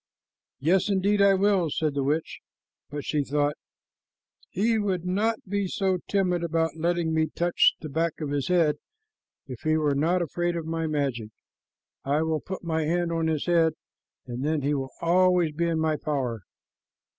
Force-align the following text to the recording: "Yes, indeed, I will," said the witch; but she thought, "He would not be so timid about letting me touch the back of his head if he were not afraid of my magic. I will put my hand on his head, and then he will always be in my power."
"Yes, 0.59 0.89
indeed, 0.89 1.21
I 1.21 1.35
will," 1.35 1.69
said 1.69 1.93
the 1.93 2.03
witch; 2.03 2.39
but 2.89 3.05
she 3.05 3.23
thought, 3.23 3.53
"He 4.49 4.79
would 4.79 5.05
not 5.05 5.47
be 5.47 5.67
so 5.67 5.99
timid 6.07 6.43
about 6.43 6.75
letting 6.75 7.13
me 7.13 7.27
touch 7.27 7.75
the 7.81 7.87
back 7.87 8.13
of 8.19 8.31
his 8.31 8.47
head 8.47 8.77
if 9.45 9.59
he 9.59 9.77
were 9.77 9.93
not 9.93 10.23
afraid 10.23 10.55
of 10.55 10.65
my 10.65 10.87
magic. 10.87 11.29
I 12.03 12.23
will 12.23 12.41
put 12.41 12.63
my 12.63 12.81
hand 12.85 13.11
on 13.11 13.27
his 13.27 13.45
head, 13.45 13.73
and 14.25 14.43
then 14.43 14.63
he 14.63 14.73
will 14.73 14.89
always 15.01 15.51
be 15.51 15.67
in 15.67 15.79
my 15.79 15.97
power." 15.97 16.41